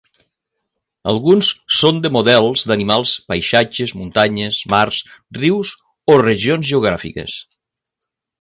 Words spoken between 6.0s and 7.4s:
o regions geogràfiques.